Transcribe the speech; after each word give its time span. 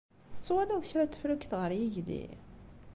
Tettwaliḍ 0.33 0.81
kra 0.89 1.03
n 1.05 1.09
teflukt 1.09 1.51
ɣer 1.59 1.71
yigli? 1.79 2.25